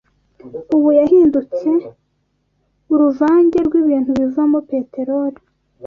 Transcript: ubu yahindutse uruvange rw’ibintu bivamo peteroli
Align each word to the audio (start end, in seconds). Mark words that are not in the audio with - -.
ubu 0.75 0.89
yahindutse 0.99 1.69
uruvange 2.93 3.57
rw’ibintu 3.67 4.11
bivamo 4.19 4.59
peteroli 4.69 5.39